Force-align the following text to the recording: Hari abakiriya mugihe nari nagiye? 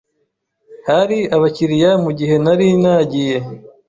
Hari 0.89 1.19
abakiriya 1.35 1.91
mugihe 2.03 2.35
nari 2.43 2.67
nagiye? 2.81 3.37